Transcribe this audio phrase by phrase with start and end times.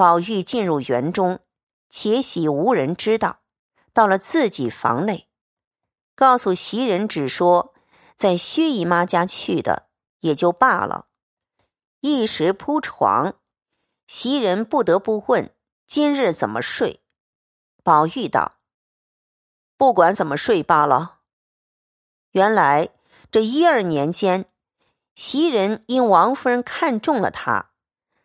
[0.00, 1.40] 宝玉进入园中，
[1.90, 3.40] 且喜无人知道，
[3.92, 5.28] 到了自己房内，
[6.14, 7.74] 告诉袭人，只说
[8.16, 9.90] 在薛姨妈家去的，
[10.20, 11.08] 也就罢了。
[12.00, 13.34] 一时铺床，
[14.06, 15.54] 袭人不得不问
[15.86, 17.02] 今日怎么睡。
[17.84, 18.54] 宝玉道
[19.76, 21.18] ：“不管怎么睡罢了。”
[22.32, 22.88] 原来
[23.30, 24.46] 这一二年间，
[25.14, 27.69] 袭人因王夫人看中了他。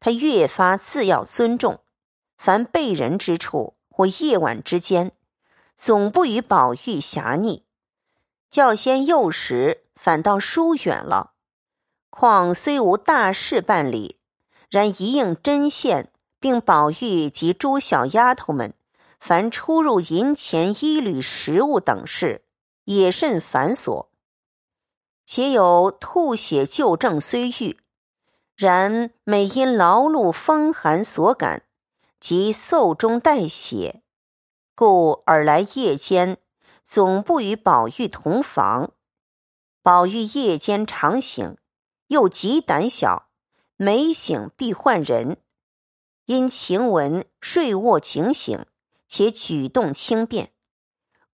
[0.00, 1.80] 他越发自要尊重，
[2.36, 5.12] 凡被人之处或夜晚之间，
[5.76, 7.64] 总不与宝玉狭逆。
[8.50, 11.32] 较先幼时，反倒疏远了。
[12.10, 14.18] 况虽无大事办理，
[14.70, 18.74] 然一应针线，并宝玉及诸小丫头们，
[19.20, 22.44] 凡出入银钱、衣履、食物等事，
[22.84, 24.06] 也甚繁琐。
[25.26, 27.78] 且有吐血旧症虽愈。
[28.58, 31.62] 然每因劳碌风寒所感，
[32.18, 34.02] 及嗽中带血，
[34.74, 36.38] 故尔来夜间
[36.82, 38.94] 总不与宝玉同房。
[39.80, 41.56] 宝玉夜间常醒，
[42.08, 43.28] 又极胆小，
[43.76, 45.36] 每醒必唤人。
[46.24, 48.66] 因晴雯睡卧警醒，
[49.06, 50.50] 且举动轻便，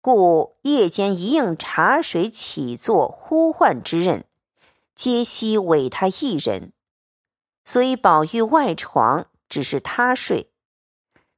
[0.02, 4.26] 故夜间一应茶水起坐呼唤之任，
[4.94, 6.73] 皆悉委他一人。
[7.64, 10.52] 所以宝玉外床只是他睡，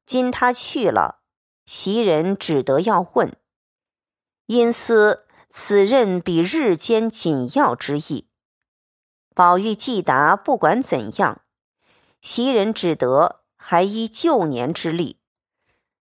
[0.05, 1.21] 今他去了，
[1.67, 3.37] 袭人只得要问，
[4.47, 8.29] 因思此任比日间紧要之意。
[9.35, 11.43] 宝玉既答不管怎样，
[12.21, 15.21] 袭人只得还依旧年之力，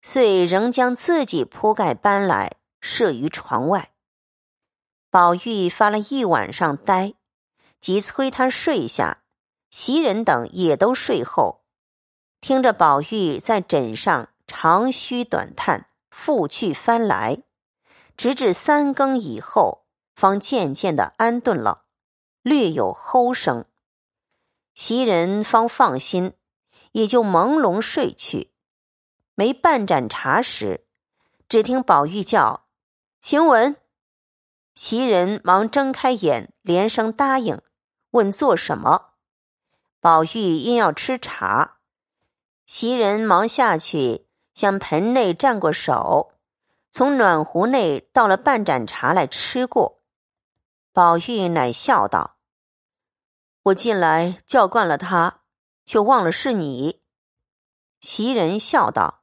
[0.00, 3.92] 遂仍将自己铺盖搬来设于床外。
[5.10, 7.14] 宝玉发了一晚上呆，
[7.80, 9.23] 即催他睡下。
[9.76, 11.64] 袭人等也都睡后，
[12.40, 17.42] 听着宝玉在枕上长吁短叹，复去翻来，
[18.16, 21.86] 直至三更以后，方渐渐的安顿了，
[22.42, 23.64] 略有齁声。
[24.76, 26.34] 袭人方放心，
[26.92, 28.52] 也就朦胧睡去。
[29.34, 30.86] 没半盏茶时，
[31.48, 32.68] 只听宝玉叫
[33.20, 33.74] ：“晴雯。”
[34.76, 37.60] 袭人忙睁开眼，连声答应，
[38.10, 39.13] 问做什么。
[40.04, 41.78] 宝玉因要吃茶，
[42.66, 46.34] 袭人忙下去向盆内蘸过手，
[46.90, 50.02] 从暖壶内倒了半盏茶来吃过。
[50.92, 52.36] 宝玉乃笑道
[53.64, 55.40] ：“我进来叫惯了他，
[55.86, 57.00] 却忘了是你。”
[58.02, 59.22] 袭人笑道：“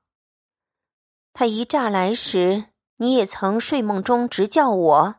[1.31, 5.15] 他一乍来时，你也曾睡梦中直叫我，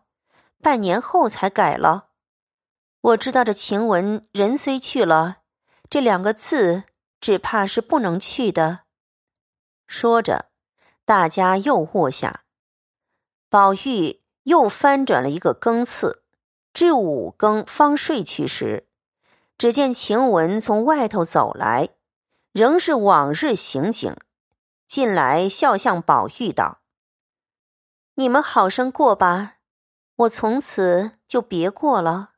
[0.60, 2.08] 半年后才改了。
[3.00, 5.36] 我知道这晴雯人虽去了。”
[5.92, 6.84] 这两个字，
[7.20, 8.84] 只怕是不能去的。
[9.86, 10.46] 说着，
[11.04, 12.44] 大家又卧下。
[13.50, 16.24] 宝玉又翻转了一个更次，
[16.72, 18.88] 至五更方睡去时，
[19.58, 21.90] 只见晴雯从外头走来，
[22.52, 24.16] 仍是往日行景，
[24.86, 26.80] 进来笑向宝玉道
[28.16, 29.56] ：“你们好生过吧，
[30.16, 32.30] 我从此就别过了。”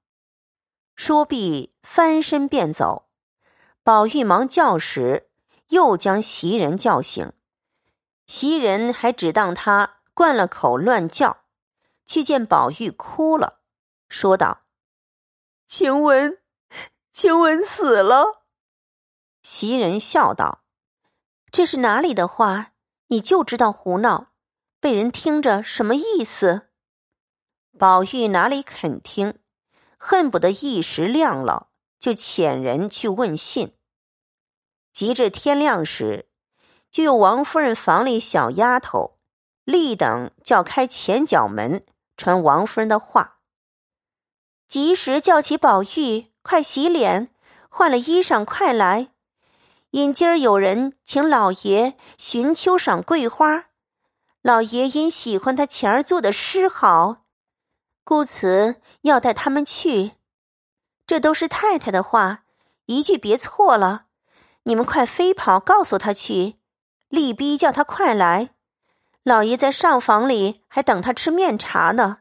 [0.96, 3.02] 说毕，翻身便走。
[3.84, 5.28] 宝玉忙叫时，
[5.68, 7.34] 又将袭人叫醒。
[8.26, 11.44] 袭人还只当他灌了口乱叫，
[12.06, 13.60] 去见宝玉哭了，
[14.08, 14.62] 说道
[15.68, 16.38] ：“晴雯，
[17.12, 18.46] 晴雯死了。”
[19.44, 20.64] 袭人笑道
[21.52, 22.72] ：“这是哪里的话？
[23.08, 24.28] 你就知道胡闹，
[24.80, 26.68] 被人听着什么意思？”
[27.78, 29.40] 宝玉哪里肯听，
[29.98, 31.68] 恨不得一时亮了。
[31.98, 33.74] 就遣人去问信。
[34.92, 36.28] 及至天亮时，
[36.90, 39.18] 就有王夫人房里小丫头
[39.64, 41.84] 立等叫开前角门，
[42.16, 43.38] 传王夫人的话。
[44.68, 47.30] 及时叫起宝玉，快洗脸，
[47.68, 49.10] 换了衣裳，快来。
[49.90, 53.66] 因今儿有人请老爷寻秋赏桂花，
[54.42, 57.24] 老爷因喜欢他前儿做的诗好，
[58.02, 60.12] 故此要带他们去。
[61.06, 62.44] 这都是太太的话，
[62.86, 64.06] 一句别错了。
[64.64, 66.56] 你们快飞跑告诉他去，
[67.08, 68.54] 力逼叫他快来。
[69.22, 72.18] 老爷在上房里还等他吃面茶呢。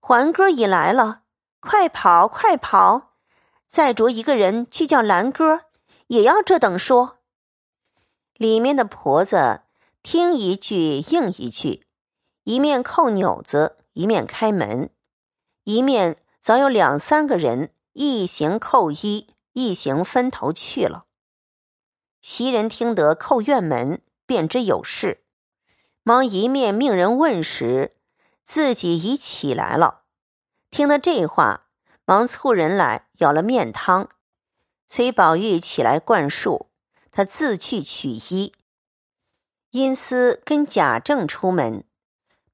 [0.00, 1.22] 环哥已来了，
[1.60, 3.14] 快跑快跑！
[3.66, 5.62] 再着一个人去叫兰哥，
[6.06, 7.18] 也要这等说。
[8.34, 9.62] 里面的婆子
[10.02, 11.84] 听一句应一句，
[12.44, 14.90] 一面扣钮子，一面开门，
[15.64, 17.74] 一面早有两三个人。
[18.00, 21.06] 一行扣衣，一行分头去了。
[22.22, 25.24] 袭人听得叩院门，便知有事，
[26.04, 27.96] 忙一面命人问时，
[28.44, 30.04] 自己已起来了。
[30.70, 31.66] 听得这话，
[32.04, 34.08] 忙促人来舀了面汤，
[34.86, 36.66] 崔宝玉起来灌漱，
[37.10, 38.54] 他自去取衣。
[39.70, 41.82] 因思跟贾政出门，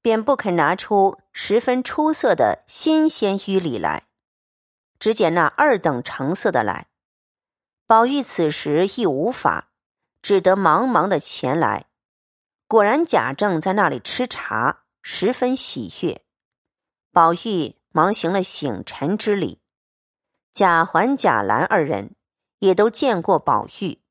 [0.01, 4.07] 便不肯拿出十分出色的新鲜玉礼来，
[4.99, 6.87] 只捡那二等成色的来。
[7.87, 9.69] 宝玉此时亦无法，
[10.21, 11.85] 只得忙忙的前来。
[12.67, 16.23] 果然贾政在那里吃茶，十分喜悦。
[17.11, 19.61] 宝玉忙行了醒臣之礼。
[20.51, 22.15] 贾环、贾兰二人
[22.59, 24.01] 也都见过宝玉。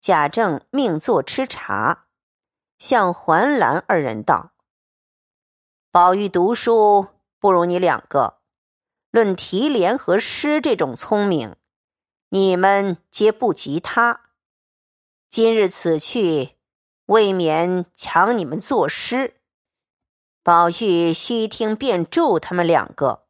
[0.00, 2.06] 贾政命坐吃茶，
[2.78, 4.52] 向环兰二人道
[5.90, 7.06] ：“宝玉读书
[7.38, 8.39] 不如你两个，
[9.10, 11.56] 论提联和诗这种聪明。”
[12.32, 14.30] 你们皆不及他，
[15.28, 16.50] 今日此去，
[17.06, 19.40] 未免抢你们作诗。
[20.44, 23.26] 宝玉须听便咒他们两个。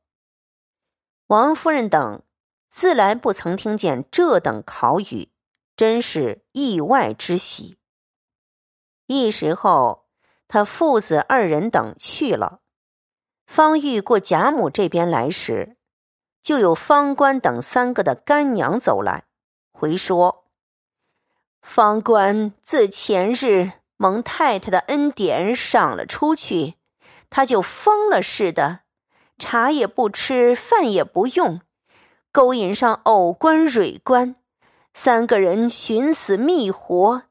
[1.28, 2.22] 王夫人等
[2.68, 5.30] 自来不曾听见这等考语，
[5.74, 7.78] 真是意外之喜。
[9.06, 10.10] 一时后，
[10.46, 12.60] 他父子二人等去了。
[13.50, 15.76] 方玉过贾母这边来时。
[16.40, 19.24] 就有方官等三个的干娘走来，
[19.72, 20.44] 回说
[21.60, 26.76] ：“方官自前日蒙太太的恩典赏了出去，
[27.28, 28.82] 他就疯了似的，
[29.36, 31.60] 茶也不吃，饭也不用，
[32.30, 34.36] 勾引上偶官、蕊官，
[34.94, 37.24] 三个人寻死觅活，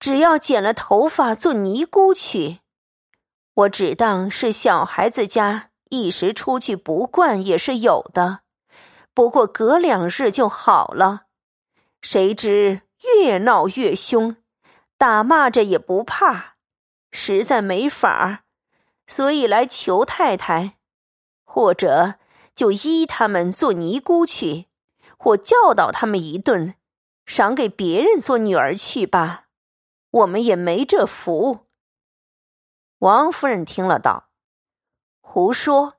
[0.00, 2.61] 只要剪了头发做尼姑去。
[3.54, 8.40] 我只当是小孩子家，一时出去不惯也是有的。”
[9.14, 11.24] 不过隔两日就好了，
[12.00, 12.80] 谁知
[13.16, 14.36] 越闹越凶，
[14.96, 16.54] 打骂着也不怕，
[17.10, 18.44] 实在没法儿，
[19.06, 20.78] 所以来求太太，
[21.44, 22.14] 或者
[22.54, 24.68] 就依他们做尼姑去，
[25.18, 26.74] 或教导他们一顿，
[27.26, 29.44] 赏给别人做女儿去吧。
[30.10, 31.66] 我们也没这福。
[33.02, 34.28] 王夫人听了道
[35.20, 35.94] ：“胡说，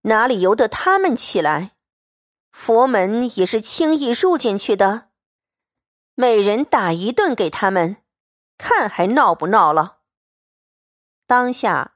[0.00, 1.76] 哪里由得他们起来？”
[2.50, 5.10] 佛门也是轻易入进去的，
[6.16, 7.98] 每人打一顿给他们，
[8.58, 9.98] 看还闹不闹了。
[11.28, 11.94] 当下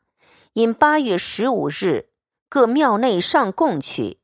[0.52, 2.10] 因八月十五日
[2.48, 4.20] 各庙内上供去，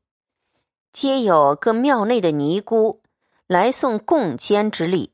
[0.93, 3.03] 皆有各庙内的尼姑
[3.47, 5.13] 来送供监之礼。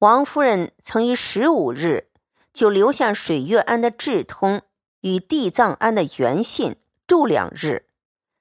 [0.00, 2.10] 王夫人曾于十五日
[2.54, 4.62] 就留下水月庵的智通
[5.00, 7.88] 与地藏庵的元信住两日，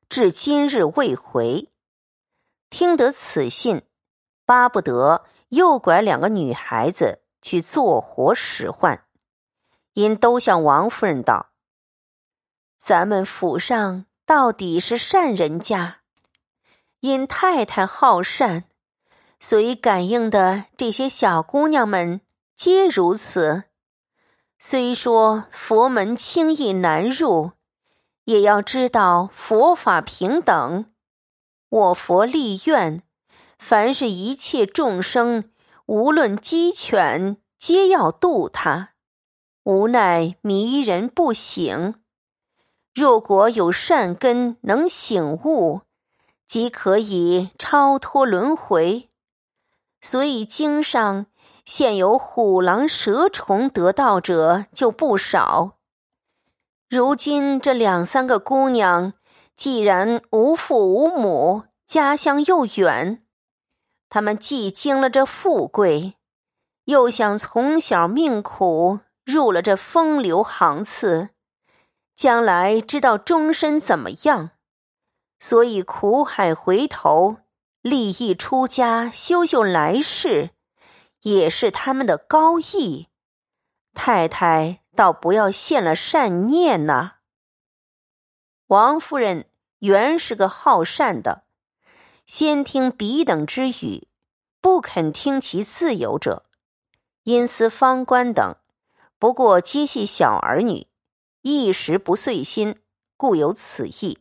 [0.07, 1.69] 至今日未回。
[2.69, 3.81] 听得此信，
[4.45, 9.03] 巴不得诱拐两个女孩子去做活使唤，
[9.93, 11.49] 因都向王夫人道
[12.77, 16.01] ：“咱们府上到底是善人家，
[16.99, 18.65] 因太太好善，
[19.39, 22.21] 所以感应的这些小姑娘们
[22.55, 23.65] 皆如此。
[24.65, 27.51] 虽说佛门轻易难入，
[28.23, 30.85] 也要知道佛法平等。”
[31.67, 33.03] 我佛立愿，
[33.59, 35.51] 凡是一切众生，
[35.85, 38.91] 无论鸡犬，皆要度他。
[39.63, 41.95] 无奈迷人不醒，
[42.93, 45.81] 若果有善根，能醒悟，
[46.47, 49.09] 即可以超脱轮回。
[49.99, 51.25] 所以经上
[51.65, 55.77] 现有虎狼蛇虫得道者就不少。
[56.89, 59.13] 如今这两三个姑娘。
[59.55, 63.23] 既然无父无母，家乡又远，
[64.09, 66.15] 他们既经了这富贵，
[66.85, 71.29] 又想从小命苦，入了这风流行次，
[72.15, 74.49] 将来知道终身怎么样，
[75.39, 77.37] 所以苦海回头，
[77.83, 80.49] 立意出家，修修来世，
[81.23, 83.09] 也是他们的高义。
[83.93, 87.15] 太太倒不要现了善念呐。
[88.67, 89.49] 王夫人
[89.79, 91.43] 原是个好善的，
[92.25, 94.07] 先听彼等之语，
[94.61, 96.45] 不肯听其自由者，
[97.23, 98.55] 因思方官等
[99.19, 100.87] 不过皆系小儿女，
[101.41, 102.79] 一时不遂心，
[103.17, 104.19] 故有此意。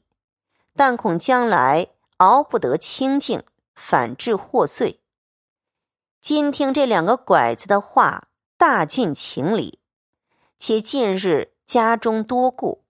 [0.75, 3.44] 但恐将来熬不得清净，
[3.75, 5.01] 反致祸罪。
[6.23, 9.81] 今听这两个拐子的话，大尽情理，
[10.57, 12.85] 且近日家中多故。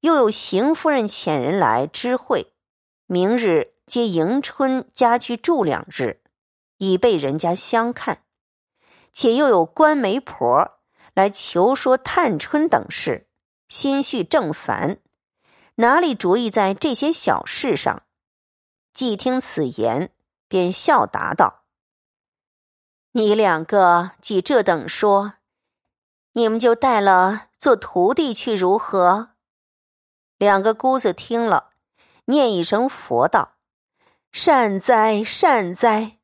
[0.00, 2.54] 又有邢夫人遣人来知会，
[3.04, 6.22] 明日接迎春家去住两日，
[6.78, 8.22] 以备人家相看。
[9.12, 10.78] 且又有官媒婆
[11.12, 13.28] 来求说探春等事，
[13.68, 15.02] 心绪正烦，
[15.74, 18.04] 哪里主意在这些小事上？
[18.94, 20.14] 既听此言，
[20.48, 21.59] 便笑答道
[23.12, 25.34] ：“你两个既这等说，
[26.32, 29.30] 你们就带了做徒弟去如何？”
[30.38, 31.72] 两个姑子听了，
[32.26, 33.56] 念一声佛道
[34.32, 36.18] ：“善哉善哉！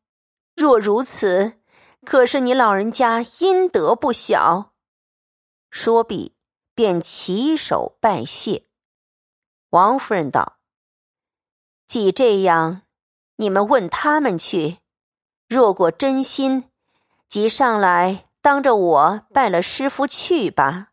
[0.54, 1.58] 若如此，
[2.04, 4.72] 可是你老人家阴德不小。”
[5.70, 6.36] 说毕，
[6.74, 8.64] 便起手拜谢。
[9.70, 10.58] 王夫人道
[11.88, 12.82] ：“既这样，
[13.36, 14.78] 你们问他们去。
[15.48, 16.70] 若果真心，
[17.36, 20.92] 即上来当着我拜了师傅去吧。”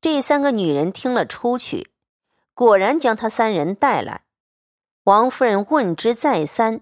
[0.00, 1.92] 这三个女人听了，出去。
[2.54, 4.22] 果然将他三人带来，
[5.04, 6.80] 王夫人问之再三，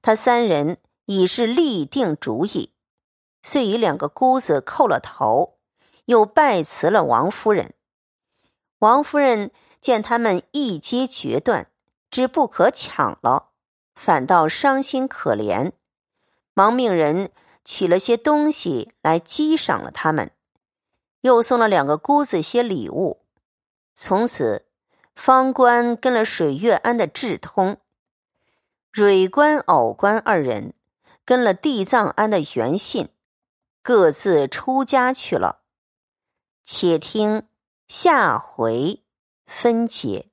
[0.00, 2.72] 他三人已是立定主意，
[3.42, 5.58] 遂与两个姑子叩了头，
[6.06, 7.74] 又拜辞了王夫人。
[8.78, 9.50] 王夫人
[9.82, 11.70] 见他们一皆决断，
[12.10, 13.50] 知不可抢了，
[13.94, 15.72] 反倒伤心可怜，
[16.54, 17.30] 忙命人
[17.64, 20.30] 取了些东西来激赏了他们，
[21.20, 23.22] 又送了两个姑子些礼物，
[23.94, 24.66] 从此。
[25.14, 27.76] 方官跟了水月庵的智通，
[28.90, 30.72] 蕊官、藕官二人
[31.22, 33.10] 跟了地藏庵的元信，
[33.82, 35.60] 各自出家去了。
[36.64, 37.46] 且听
[37.86, 39.02] 下回
[39.44, 40.31] 分解。